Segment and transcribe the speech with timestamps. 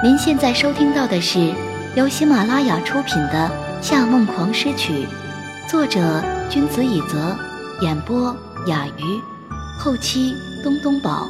[0.00, 1.52] 您现在收听到的是
[1.96, 3.50] 由喜马拉雅出品的
[3.82, 4.92] 《夏梦狂诗曲》，
[5.68, 7.36] 作者君子以泽，
[7.82, 8.32] 演播
[8.68, 9.20] 雅鱼，
[9.76, 10.32] 后期
[10.62, 11.26] 东东宝。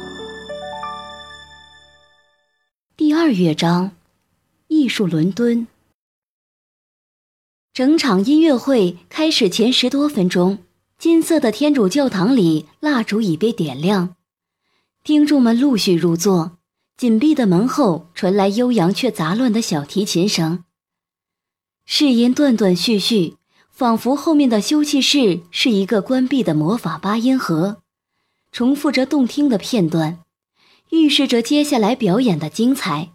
[2.95, 3.89] 第二乐章，
[4.67, 5.65] 艺术伦敦。
[7.73, 10.59] 整场音乐会开始前十多分钟，
[10.99, 14.15] 金色的天主教堂里蜡烛已被点亮，
[15.03, 16.58] 听众们陆续入座。
[16.99, 20.65] 紧闭的门后传来悠扬却杂乱的小提琴声，
[21.85, 23.37] 试音断断续续，
[23.71, 27.77] 仿佛后面的休息室是一个关闭的魔法八音盒，
[28.51, 30.19] 重复着动听的片段，
[30.89, 33.11] 预示着接下来表演的精彩。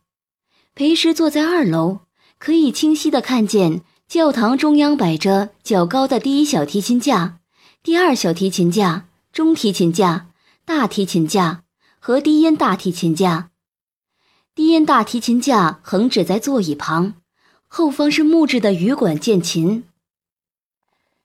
[0.74, 1.98] 裴师坐在二楼，
[2.38, 7.40] 可以清晰的看见教堂中央摆着较高的第一小提琴架、
[7.82, 10.28] 第二小提琴架、中提琴架、
[10.64, 11.64] 大提琴架
[11.98, 13.50] 和低音大提琴架。
[14.54, 17.14] 低音大提琴架横指在座椅旁，
[17.66, 19.82] 后方是木质的羽管键琴。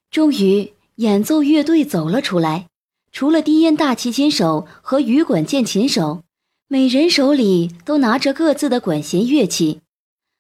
[0.10, 2.66] 终于，演奏乐队走了出来，
[3.12, 6.24] 除了低音大提琴手和羽管键琴手，
[6.68, 9.82] 每人手里都拿着各自的管弦乐器。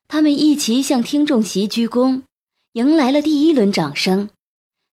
[0.07, 2.23] 他们一齐向听众席鞠躬，
[2.73, 4.31] 迎来了第一轮掌声。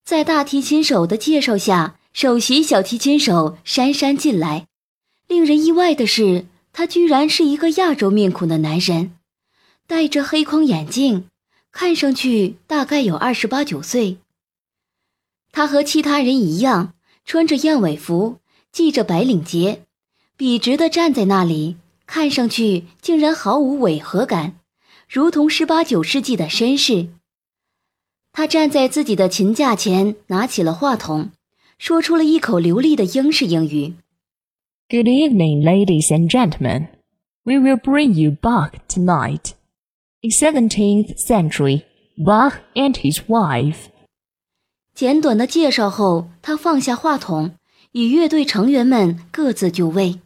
[0.04, 4.66] 在大提琴手的介绍下，首席小提琴手姗姗进来。
[5.28, 6.44] 令人意外的是。
[6.78, 9.12] 他居然是一个亚洲面孔的男人，
[9.86, 11.24] 戴着黑框眼镜，
[11.72, 14.18] 看上去大概有二十八九岁。
[15.52, 16.92] 他和其他人一样，
[17.24, 18.40] 穿着燕尾服，
[18.74, 19.84] 系着白领结，
[20.36, 24.58] 笔直地站在那里，看上去竟然毫无违和感，
[25.08, 27.08] 如同十八九世纪的绅士。
[28.32, 31.30] 他站在自己的琴架前，拿起了话筒，
[31.78, 33.94] 说出了一口流利的英式英语。
[34.88, 36.86] Good evening, ladies and gentlemen.
[37.44, 39.54] We will bring you Bach tonight.
[40.22, 41.84] In 17th century,
[42.16, 43.88] Bach and his wife.
[44.94, 47.56] 简短的介绍后，他放下话筒，
[47.90, 50.20] 与乐队成员们各自就位。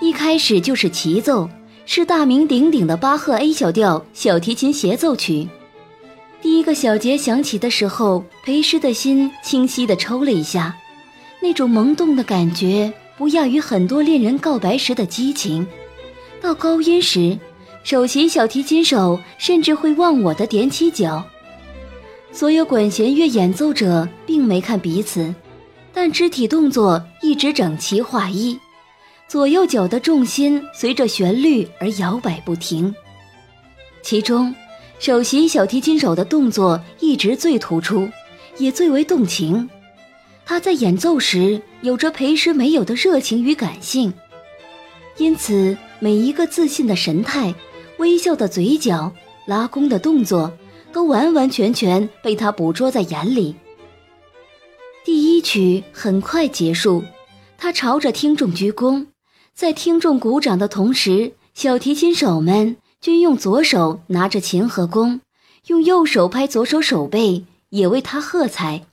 [0.00, 1.50] 一开始就是齐奏，
[1.84, 5.46] 是大名鼎鼎的巴赫 A 小调小提琴协奏曲。
[6.40, 10.78] 第一个小节响起的时候，裴师的心清晰地抽了一下，
[11.42, 12.90] 那种萌动的感觉。
[13.20, 15.66] 不亚于很多恋人告白时的激情。
[16.40, 17.38] 到高音时，
[17.84, 21.22] 首席小提琴手甚至会忘我的踮起脚。
[22.32, 25.34] 所有管弦乐演奏者并没看彼此，
[25.92, 28.58] 但肢体动作一直整齐划一，
[29.28, 32.94] 左右脚的重心随着旋律而摇摆不停。
[34.00, 34.54] 其中，
[34.98, 38.08] 首席小提琴手的动作一直最突出，
[38.56, 39.68] 也最为动情。
[40.50, 44.12] 他在演奏时有着裴师没有的热情与感性，
[45.16, 47.54] 因此每一个自信的神态、
[47.98, 49.12] 微笑的嘴角、
[49.46, 50.52] 拉弓的动作，
[50.92, 53.54] 都完完全全被他捕捉在眼里。
[55.04, 57.04] 第一曲很快结束，
[57.56, 59.06] 他朝着听众鞠躬，
[59.54, 65.20] 在听众鼓掌的同时，小提琴手们均用左手拿着琴和弓，
[65.68, 68.86] 用右手拍左手手背，也为他喝彩。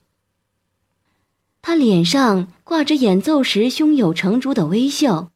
[1.60, 5.30] 他脸上挂着演奏时胸有成竹的微笑，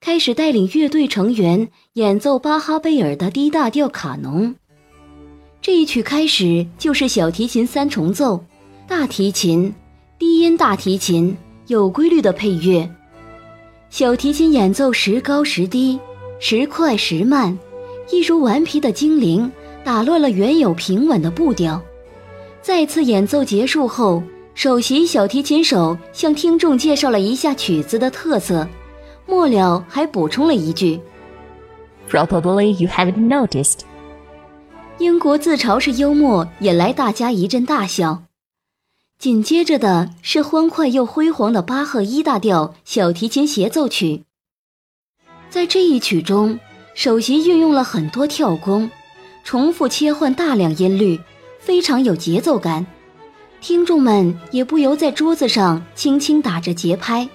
[0.00, 4.54] 开始带领乐队成员演奏巴哈贝尔的 D 大调卡农。
[5.60, 8.44] 这一曲开始就是小提琴三重奏，
[8.86, 9.74] 大提琴、
[10.18, 12.88] 低音大提琴有规律的配乐，
[13.90, 15.98] 小提琴演奏时高时低，
[16.38, 17.58] 时快时慢，
[18.10, 19.50] 一如顽皮的精灵，
[19.84, 21.80] 打乱了原有平稳的步调。
[22.60, 24.22] 再次演奏结束后。
[24.54, 28.68] 首席小提琴手向听众介绍了一下曲子的特色，
[29.26, 31.00] 末了还补充了一句
[32.08, 33.80] ：“Probably you haven't noticed。”
[34.98, 38.24] 英国自嘲式幽默引来大家一阵大笑。
[39.18, 44.24] 紧接着的是欢快又辉煌的巴赫一大调小提琴协奏曲。
[45.48, 46.60] 在这一曲中，
[46.94, 48.90] 首席运用了很多跳弓，
[49.44, 51.18] 重复切换大量音律，
[51.58, 52.86] 非常有节奏感。
[53.62, 57.28] 听众们也不由在桌子上轻轻打着节拍，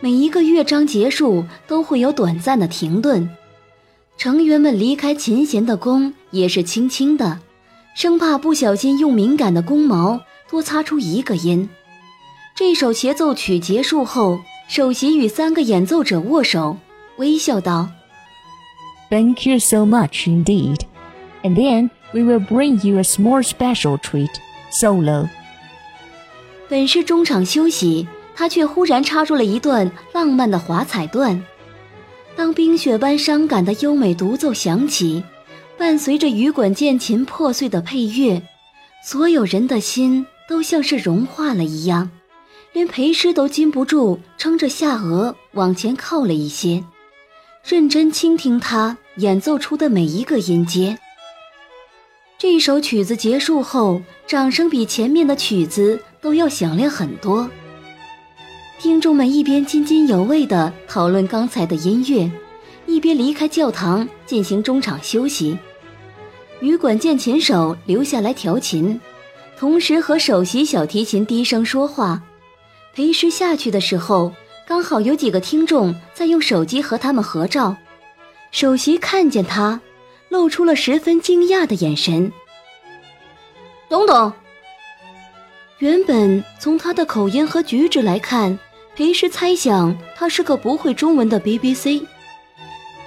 [0.00, 3.30] 每一个乐章结束都会有短暂的停顿，
[4.18, 7.38] 成员们离开琴弦的弓也是轻轻的，
[7.94, 10.20] 生怕不小心用敏感的弓毛
[10.50, 11.70] 多擦出一个音。
[12.56, 16.76] 这首协奏曲结束后，首席与三个演奏者握手，
[17.18, 17.88] 微笑道
[19.10, 20.80] ：“Thank you so much indeed,
[21.44, 24.30] and then we will bring you a small special treat,
[24.72, 25.28] solo.”
[26.72, 31.44] 本是中场休息，他却忽然插入了一段浪漫的华彩段。
[32.34, 35.22] 当冰雪般伤感的优美独奏响起，
[35.76, 38.40] 伴随着羽管键琴破碎的配乐，
[39.04, 42.10] 所有人的心都像是融化了一样，
[42.72, 46.82] 连裴师都禁不住撑着下颚往前靠了一些，
[47.62, 50.98] 认真倾听他演奏出的每一个音阶。
[52.38, 57.50] 这首曲子结束后，掌声比前面的曲子都要响亮很多。
[58.78, 62.30] 听众们一边津津有味地讨论刚才的音乐，
[62.86, 65.58] 一边离开教堂进行中场休息。
[66.60, 69.00] 羽管键琴手留下来调琴，
[69.58, 72.22] 同时和首席小提琴低声说话。
[72.94, 74.32] 裴师下去的时候，
[74.66, 77.76] 刚好有几个听众在用手机和他们合照。
[78.52, 79.80] 首席看见他，
[80.28, 82.30] 露出了十分惊讶的眼神。
[83.88, 84.32] 董董，
[85.82, 88.56] 原本从他的口音和举止来看。
[88.94, 92.06] 裴时猜想他是个不会中文的 BBC。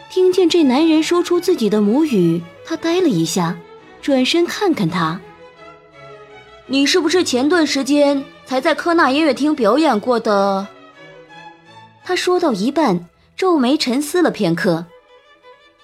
[0.10, 3.58] 听见这男人说出自己的母语，他呆了一下，
[4.02, 5.22] 转身看看他。
[6.66, 10.68] 你是不是前段时间才在科纳音乐厅表演过的？
[12.04, 13.08] 他说到一半，
[13.38, 14.86] 皱眉沉思了片刻。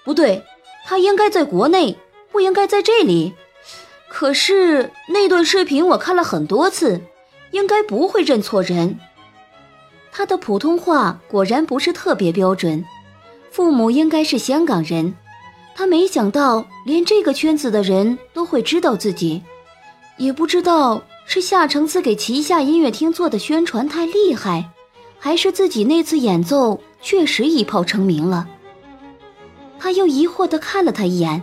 [0.04, 0.44] 不对，
[0.86, 1.96] 他应该在国内，
[2.34, 3.32] 不应该在这里。
[4.14, 7.00] 可是那段视频我看了很多次，
[7.52, 9.00] 应该不会认错人。
[10.12, 12.84] 他的普通话果然不是特别标准，
[13.52, 15.16] 父母应该是香港人。
[15.74, 19.42] 他没想到连这个圈子的人都会知道自己，
[20.18, 24.70] 也不知道是夏承志给旗下音乐厅做的宣传太厉害，
[25.18, 28.46] 还是自己那次演奏确实一炮成名了。
[29.80, 31.42] 他又疑惑地看了他一眼：“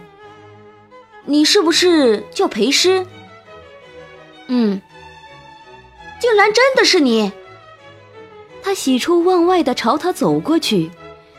[1.28, 3.06] 你是不是叫裴师
[4.48, 4.80] ？”“嗯。
[6.20, 7.30] ”“竟然真的是你！”
[8.62, 10.90] 他喜出望外地朝他走过去，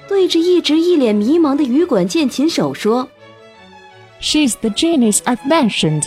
[0.08, 3.10] 对着一直一脸迷茫的羽管键琴手说
[4.22, 6.06] ：“She's the genius I've mentioned.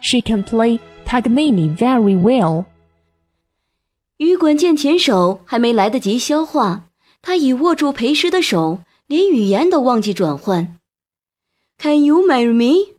[0.00, 2.66] She can play Paganini very well.”
[4.18, 6.82] 羽管键琴手还没来得及消化，
[7.22, 10.76] 他已握住裴师的手，连语言都忘记转换。
[11.78, 12.96] “Can you marry me？”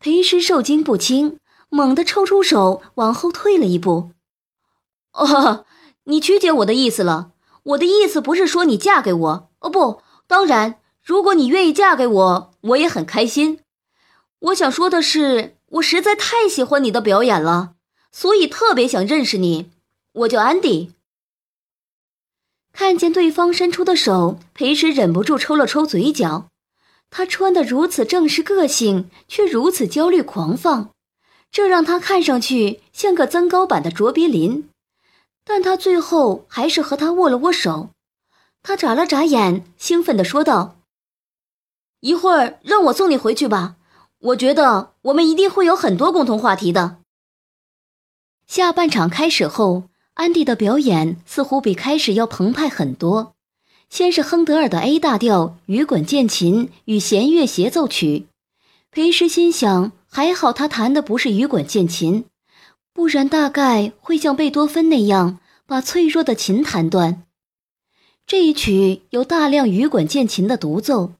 [0.00, 1.38] 裴师受惊不轻，
[1.68, 4.10] 猛地抽出手，往后退了一步。
[5.12, 5.64] “哦。
[6.04, 7.30] ”你曲解我的意思了，
[7.62, 13.60] 我的意思不是说你嫁给我哦，不，当然，如果你愿意嫁给我，我也很开心。
[14.40, 17.74] 我想说的是，我实在太喜欢你的表演了，
[18.10, 19.70] 所以特别想认识你。
[20.12, 20.92] 我叫安迪。
[22.72, 26.48] 看见对方伸出的手，裴时忍不住抽了抽嘴角。
[27.14, 30.88] 他穿得如此正式个性，却如此焦虑狂放，
[31.50, 34.70] 这让他看上去像个增高版的卓别林。
[35.44, 37.90] 但他最后还是和他握了握手，
[38.62, 40.76] 他眨了眨眼，兴奋地说道
[42.00, 43.76] ：“一会儿让我送你回去吧，
[44.20, 46.96] 我觉得我们一定会有很多共同话题的。”
[48.48, 53.34] 下半场开始后，安迪的表演似乎比开始要澎湃很多。
[53.92, 58.24] 先是亨德尔的 A 大调羽管键琴与弦乐协奏曲，
[58.90, 62.24] 裴时心想，还好他弹的不是羽管键琴。
[62.94, 67.24] 不然，大概会像贝多芬那样把脆弱的琴弹断。
[68.26, 71.12] 这一曲有大量羽管键琴的独奏。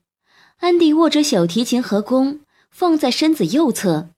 [0.60, 4.08] 安迪握着小提琴和弓，放在身子右侧，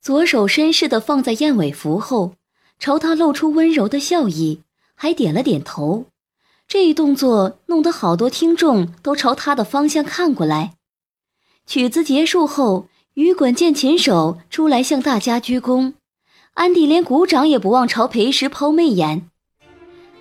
[0.00, 2.36] 左手绅士地放在燕尾服后，
[2.78, 4.60] 朝他露出温柔的笑意，
[4.94, 6.04] 还点了点头。
[6.66, 10.72] 这一动作弄得好多听众都朝他的方向看过来。
[11.66, 15.94] 曲子结束后，羽管键琴手出来向大家鞠躬。
[16.54, 19.28] 安迪连鼓掌也不忘朝裴时抛媚眼。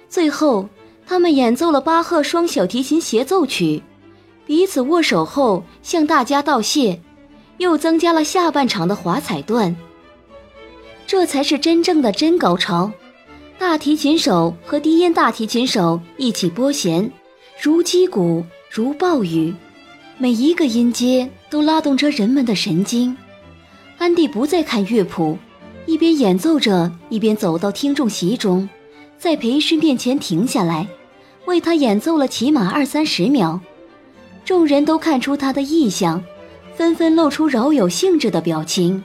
[0.09, 0.69] 最后，
[1.05, 3.83] 他们演奏了巴赫双小提琴协奏曲，
[4.45, 7.01] 彼此握手后向大家道谢，
[7.57, 9.75] 又增加了下半场的华彩段。
[11.05, 12.91] 这才是真正的真高潮。
[13.59, 17.09] 大提琴手和低音大提琴手一起拨弦，
[17.61, 19.53] 如击鼓，如暴雨，
[20.17, 23.15] 每一个音阶都拉动着人们的神经。
[23.97, 25.37] 安迪不再看乐谱。
[25.85, 28.69] 一边演奏着，一边走到听众席中，
[29.17, 30.87] 在裴师面前停下来，
[31.45, 33.59] 为他演奏了起码二三十秒。
[34.45, 36.23] 众人都看出他的意向，
[36.75, 39.03] 纷纷露出饶有兴致的表情。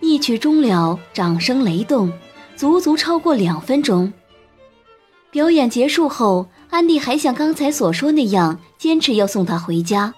[0.00, 2.12] 一曲终了，掌声雷动，
[2.56, 4.12] 足足超过两分钟。
[5.30, 10.14] 表演结束后，安迪还像刚才所说那样，坚持要送他回家。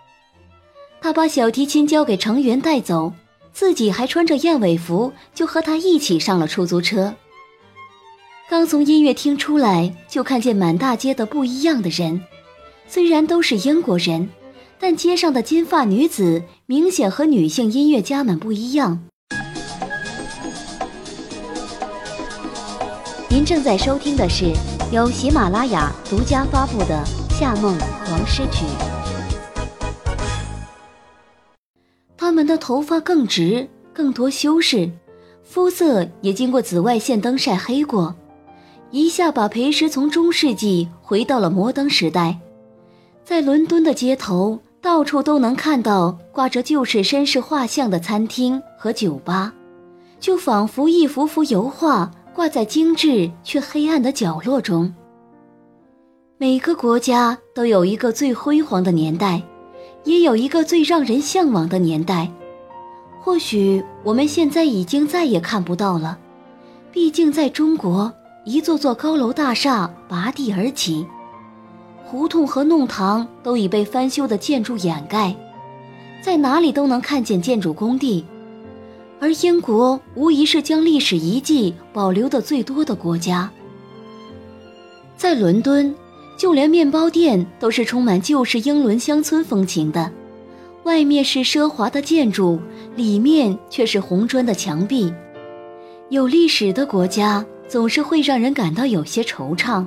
[1.00, 3.12] 他把小提琴交给成员带走。
[3.52, 7.14] 自己还穿着燕尾服，就和他一起上了出租车。
[8.50, 12.20] 刚从音乐厅出来，就看见满大街的不一样的人，
[12.86, 14.28] 虽然都是英国人，
[14.78, 19.08] 但街上的金发女子明显和女性音乐家们不一样。
[23.46, 24.52] 正在收听的是
[24.90, 27.00] 由喜马拉雅独家发布的
[27.32, 28.64] 《夏梦狂诗曲》。
[32.16, 34.90] 他们的头发更直，更多修饰，
[35.44, 38.12] 肤色也经过紫外线灯晒黑过，
[38.90, 42.36] 一下把裴时从中世纪回到了摩登时代。
[43.24, 49.54] 在伦敦的街头，到处都能看到挂着旧式绅士画像的餐厅和酒吧，
[50.18, 54.94] 就仿佛一幅幅油画挂在精致却黑暗的角落中。
[56.36, 59.42] 每个国家都有一个最辉煌的年代，
[60.04, 62.30] 也有一个最让人向往的年代。
[63.22, 66.18] 或许我们现在已经再也看不到了，
[66.92, 68.12] 毕竟在中国，
[68.44, 71.06] 一座座高楼大厦拔地而起。
[72.04, 75.34] 胡同和弄堂都已被翻修的建筑掩盖，
[76.20, 78.26] 在哪里都能看见建筑工地。
[79.20, 83.50] 而英国无疑是将历史遗迹保留的最多的国家。
[85.16, 85.94] 在伦敦，
[86.36, 90.10] 就连面包店都是充满旧式英伦乡村风情的，
[90.84, 92.58] 外面是奢华的建筑，
[92.94, 95.12] 里面却是红砖的墙壁。
[96.10, 99.86] 有历史的国家总是会让人感到有些惆怅。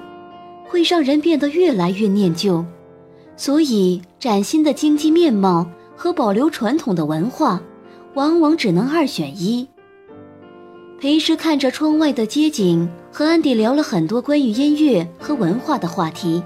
[0.71, 2.63] 会让人变得越来越念旧，
[3.36, 7.59] 所以崭新的经济面貌和保留传统的文化，
[8.13, 9.68] 往往只能二选一。
[11.00, 16.44] 裴时看着窗外的街景，和安迪聊了很多关于音乐和文化的话题。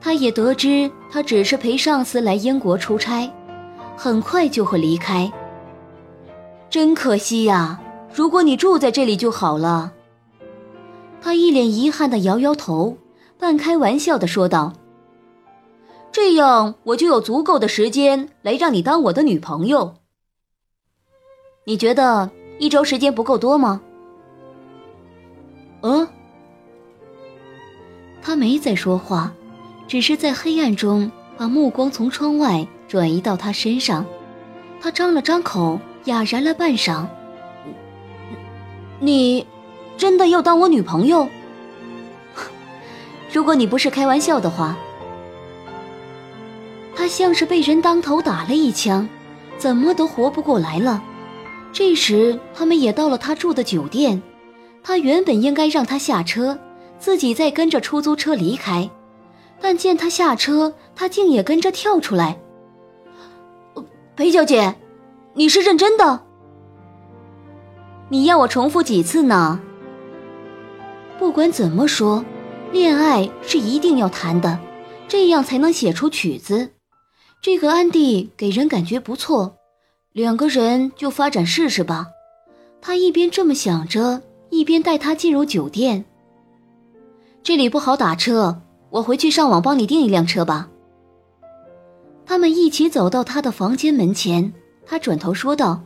[0.00, 3.30] 他也得知他只是陪上司来英国出差，
[3.96, 5.30] 很快就会离开。
[6.70, 7.80] 真可惜呀！
[8.14, 9.92] 如果你住在这里就好了。
[11.20, 12.96] 他一脸遗憾地摇摇头。
[13.38, 14.72] 半开玩笑的说道
[16.10, 19.94] ：“这样我就有足够的时间来让你当我的女朋友。
[21.68, 23.82] 你觉得一周时间不够多吗？”
[25.84, 26.08] 嗯。
[28.22, 29.30] 他没再说话，
[29.86, 34.06] 只是在黑暗中把目光从窗外转移到他身上。
[34.80, 37.06] 他张了张口，哑然了半晌
[38.98, 39.46] ：“你
[39.98, 41.28] 真的要当我女朋友？”
[43.30, 44.74] 如果你不是开玩笑的话，
[46.96, 49.06] 他像是被人当头打了一枪，
[49.58, 51.02] 怎么都活不过来了。
[51.72, 54.22] 这时，他们也到了他住的酒店。
[54.82, 56.58] 他原本应该让他下车，
[56.98, 58.88] 自己再跟着出租车离开，
[59.60, 62.38] 但见他下车，他竟也跟着跳出来。
[64.16, 64.74] 裴小姐，
[65.34, 66.22] 你是认真的？
[68.08, 69.60] 你要我重复几次呢？
[71.18, 72.24] 不管怎么说。
[72.70, 74.58] 恋爱是一定要谈的，
[75.08, 76.72] 这样才能写出曲子。
[77.40, 79.56] 这个安迪给人感觉不错，
[80.18, 82.08] 两个人就发展试试吧。
[82.80, 84.20] 他一边这么想着，
[84.50, 86.04] 一边带他进入酒店。
[87.44, 88.60] 这里不好打车，
[88.90, 90.68] 我回去上网帮你订一辆车吧。
[92.26, 94.52] 他们一起走到他的房间门前，
[94.84, 95.80] 他转头说道：“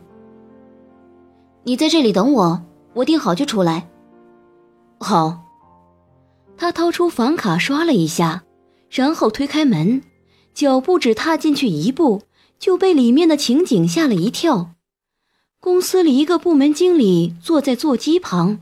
[1.61, 2.59] 你在这里等我，
[2.95, 3.87] 我订好就出来。”
[4.99, 5.43] 好。
[6.57, 8.41] 他掏出房卡刷了一下，
[8.89, 10.01] 然后推开门，
[10.55, 12.23] 脚步只踏进去一步，
[12.63, 14.69] 就被里面的情景吓了一跳。
[15.59, 18.61] 公司里一个部门经理坐在座机旁，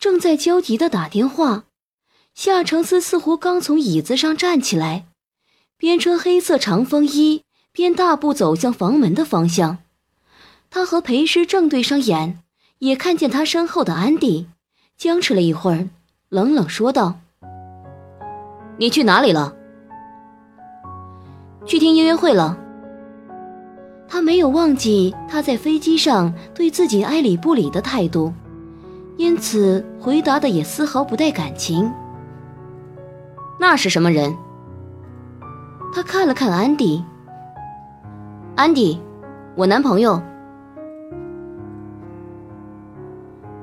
[0.00, 1.62] 正在焦急地打电话。
[2.34, 5.06] 夏承思似乎刚从椅子上站起来，
[5.76, 9.78] 边穿黑色长风衣边大步走向房门的方向。
[10.68, 12.40] 他和裴师正对上眼，
[12.80, 14.48] 也看见他身后的安迪，
[14.96, 15.88] 僵持了一会儿，
[16.30, 17.20] 冷冷说道。
[18.76, 19.54] 你去哪里了？
[21.64, 22.64] 去听音乐会了。
[24.08, 28.32] 他没有忘记他在飞机上对自己爱理不理的态度，
[29.16, 31.92] 因此回答的也丝毫不带感情。
[33.58, 34.36] 那是什么人？
[35.94, 37.02] 他看了看安迪。
[38.54, 39.00] 安迪，
[39.54, 40.22] 我男朋友。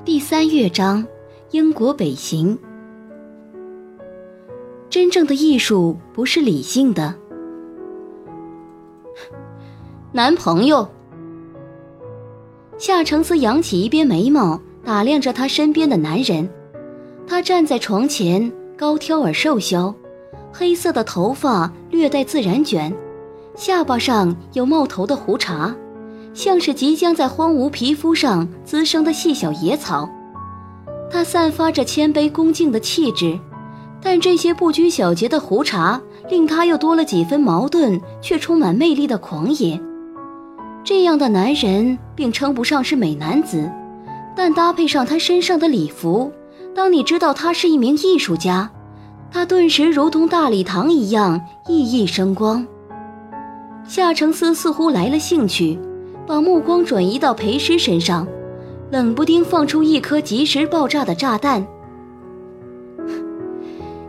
[0.04, 1.06] 第三乐章，
[1.52, 2.58] 英国北行。
[4.90, 7.14] 真正的艺术不是理性的。
[10.16, 10.88] 男朋友。
[12.78, 16.48] 夏承思扬起一边眉毛，打量着他身边的男人。
[17.26, 19.92] 他站在床前，高挑而瘦削，
[20.52, 22.94] 黑色的头发略带自然卷，
[23.56, 25.74] 下巴上有冒头的胡茬，
[26.32, 30.08] 像是即将在荒芜皮肤上滋生的细小野草。
[31.10, 33.36] 他散发着谦卑恭敬的气质。
[34.00, 39.80] 但这些不拘小节的胡茬令他又多了几分矛盾却充满魅力的狂野。
[40.84, 43.70] 这样的男人并称不上是美男子，
[44.36, 46.30] 但搭配上他身上的礼服，
[46.74, 48.70] 当你知道他是一名艺术家，
[49.30, 52.66] 他顿时如同大礼堂一样熠熠生光。
[53.86, 55.78] 夏承思似乎来了兴趣，
[56.26, 58.28] 把目光转移到裴师身上，
[58.90, 61.66] 冷不丁放出一颗即时爆炸的炸弹：“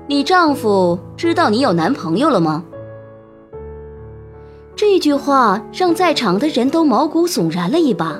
[0.08, 2.66] 你丈夫知道你有男朋友了吗？”
[4.76, 8.20] 这句话让在场的人都毛骨悚然了一把，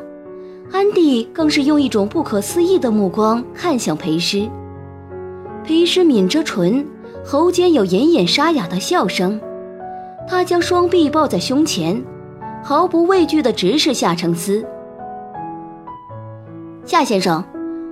[0.72, 4.50] 安迪更是用一种不可思议的目光看向裴师。
[5.66, 6.88] 裴师抿着唇，
[7.26, 9.40] 喉间有隐隐沙哑的笑声。
[10.30, 12.02] 他将双臂抱在胸前，
[12.64, 14.66] 毫不畏惧地直视夏承思。
[16.86, 17.44] 夏先生，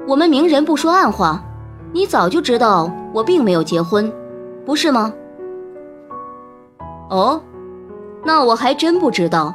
[0.08, 1.44] 我们明人不说暗话，
[1.92, 4.10] 你早就知道我并没有结婚，
[4.66, 5.14] 不是吗？
[7.10, 7.42] 哦。
[8.26, 9.54] 那我还真不知道，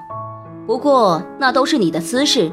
[0.67, 2.53] 不过那都是你的私事，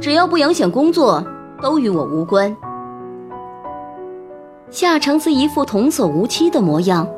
[0.00, 1.24] 只要不影响工作，
[1.60, 2.56] 都与我无关。
[4.70, 7.08] 夏承思一副童叟无欺的模样，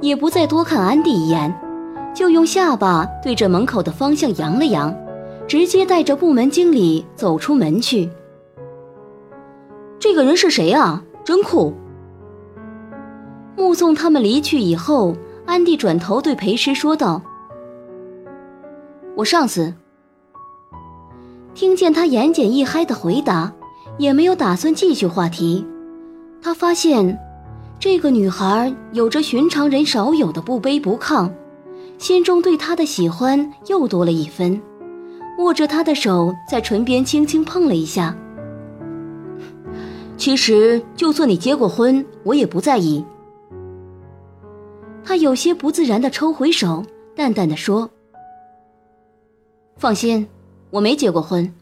[0.00, 1.54] 也不再多看安迪一眼，
[2.14, 4.94] 就用下巴对着门口的方向扬了扬，
[5.46, 8.10] 直接带着部门经理走出门去。
[10.00, 11.02] 这个人是谁啊？
[11.22, 11.72] 真酷！
[13.56, 15.14] 目送他们离去以后，
[15.46, 17.22] 安迪转头对裴师说道。
[19.14, 19.72] 我上次
[21.54, 23.52] 听见他言简意赅的回答，
[23.98, 25.64] 也没有打算继续话题。
[26.40, 27.18] 他发现
[27.78, 31.30] 这个女孩有着寻常人少有的不卑不亢，
[31.98, 34.60] 心中对她的喜欢又多了一分。
[35.38, 38.16] 握着她的手，在唇边轻轻碰了一下。
[40.16, 43.04] 其实，就算你结过婚，我也不在意。
[45.04, 47.90] 他有些不自然地抽回手，淡淡的说。
[49.76, 50.28] 放心，
[50.70, 51.54] 我没结过婚。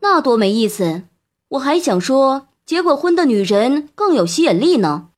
[0.00, 1.04] 那多没意思！
[1.48, 5.10] 我还想说，结过婚的女人更有吸引力呢。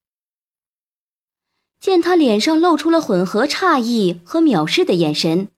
[1.80, 5.48] 见他脸上露出了混合诧异和藐视的眼神，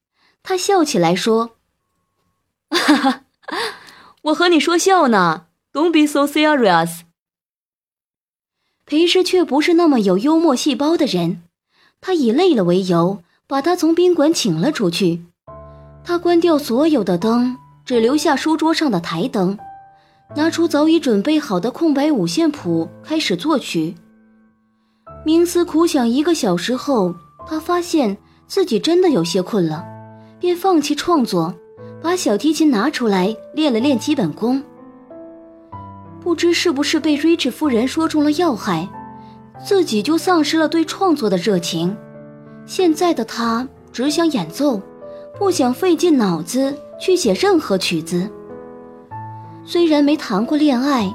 [0.42, 1.56] 他笑起来说
[2.70, 3.24] ：“哈哈，
[4.22, 7.00] 我和你说笑呢，Don't be so serious。”
[8.84, 11.42] 裴师却不是那么有幽默细胞的人，
[12.00, 15.24] 他以累了为由，把他从宾馆请了出去。
[16.08, 19.58] 他关掉所有的灯，只留下书桌上的台灯，
[20.34, 23.94] 拿出早已准备好的空白五线谱，开始作曲。
[25.26, 27.14] 冥思苦想一个小时后，
[27.46, 28.16] 他发现
[28.46, 29.84] 自己真的有些困了，
[30.40, 31.54] 便放弃创作，
[32.00, 34.62] 把小提琴拿出来练了练基本功。
[36.22, 38.88] 不知是不是被瑞智夫人说中了要害，
[39.62, 41.94] 自己就丧失了对创作的热情。
[42.64, 44.80] 现在的他只想演奏。
[45.38, 48.28] 不想费尽脑子去写任何曲子。
[49.64, 51.14] 虽然没谈过恋爱，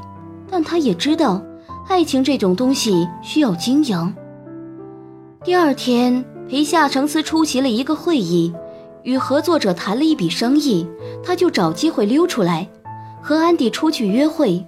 [0.49, 1.41] 但他也知道，
[1.89, 4.15] 爱情这种东西需要经营。
[5.43, 8.53] 第二天，陪夏承思出席了一个会议，
[9.03, 10.87] 与合作者谈了一笔生意，
[11.21, 12.67] 他就找机会溜出来，
[13.21, 14.65] 和安迪出去约会。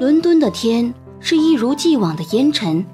[0.00, 2.84] 伦敦的天是一如既往的阴沉，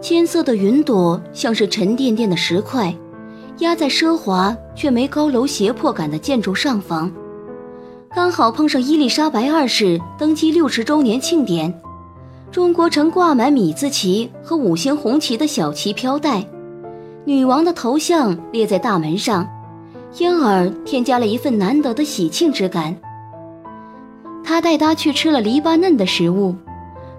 [0.00, 2.94] 金色的云朵像是沉甸甸的石块。
[3.58, 7.10] 压在奢华却没高楼胁迫感的建筑上方，
[8.14, 11.72] 刚好碰上伊丽莎白二世登基六十周年庆典，
[12.50, 16.46] 中国城挂满米字旗和五星红旗的小旗飘带，
[17.24, 19.48] 女王的头像列在大门上，
[20.18, 22.94] 因而添加了一份难得的喜庆之感。
[24.44, 26.54] 他带她去吃了黎巴嫩的食物，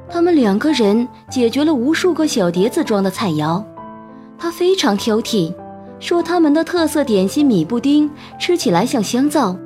[0.08, 3.64] 他们两个人解决了无数个小碟子装的菜肴，
[4.38, 5.52] 他非常挑剔。
[6.00, 9.58] 说他们的特色点心米布丁吃起来像香皂，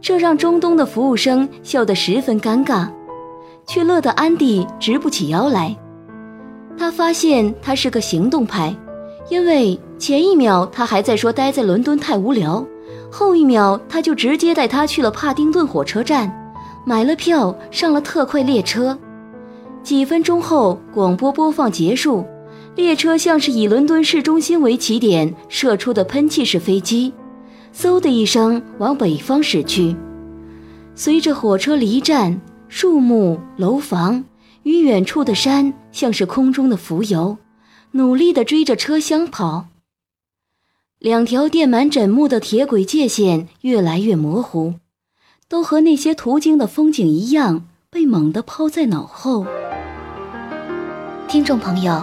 [0.00, 2.88] 这让中东的服务生笑得十分尴尬，
[3.66, 5.76] 却乐得安迪直不起腰来。
[6.78, 8.74] 他发现他是个行动派，
[9.28, 12.64] 因为前一秒他还在说待在伦敦太无聊，
[13.10, 16.32] 后一秒他就直接带他去了帕丁顿火车站，
[16.86, 18.98] 买了票上了特快列车。
[19.82, 22.24] 几分钟后，广播播放结束。
[22.80, 27.12] 列车像是以伦敦市中心为起点射出的喷气式飞机，
[27.76, 29.94] 嗖的一声往北方驶去。
[30.94, 34.24] 随着火车离站，树木、楼房
[34.62, 37.36] 与远处的山像是空中的浮游，
[37.90, 39.66] 努力地追着车厢跑。
[40.98, 44.74] 两条垫满枕木的铁轨界限越来越模糊，
[45.48, 49.44] 都和那些途经的风景一样，被猛地抛在脑后。
[51.28, 52.02] 听众朋友。